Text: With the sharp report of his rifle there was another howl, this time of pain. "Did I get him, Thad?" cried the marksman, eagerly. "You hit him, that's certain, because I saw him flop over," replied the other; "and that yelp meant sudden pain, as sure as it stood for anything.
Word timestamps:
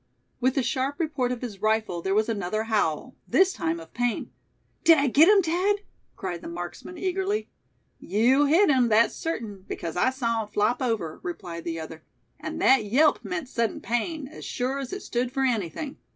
With 0.39 0.55
the 0.55 0.63
sharp 0.63 0.99
report 0.99 1.31
of 1.31 1.43
his 1.43 1.61
rifle 1.61 2.01
there 2.01 2.15
was 2.15 2.27
another 2.27 2.63
howl, 2.63 3.15
this 3.27 3.53
time 3.53 3.79
of 3.79 3.93
pain. 3.93 4.31
"Did 4.83 4.97
I 4.97 5.05
get 5.05 5.27
him, 5.29 5.43
Thad?" 5.43 5.81
cried 6.15 6.41
the 6.41 6.47
marksman, 6.47 6.97
eagerly. 6.97 7.51
"You 7.99 8.45
hit 8.47 8.71
him, 8.71 8.87
that's 8.89 9.13
certain, 9.13 9.63
because 9.67 9.95
I 9.95 10.09
saw 10.09 10.41
him 10.41 10.47
flop 10.47 10.81
over," 10.81 11.19
replied 11.21 11.65
the 11.65 11.79
other; 11.79 12.01
"and 12.39 12.59
that 12.59 12.83
yelp 12.83 13.23
meant 13.23 13.47
sudden 13.47 13.79
pain, 13.79 14.27
as 14.27 14.43
sure 14.43 14.79
as 14.79 14.91
it 14.91 15.03
stood 15.03 15.31
for 15.31 15.43
anything. 15.43 15.97